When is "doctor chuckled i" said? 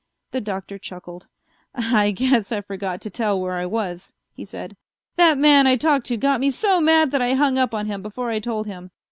0.41-2.09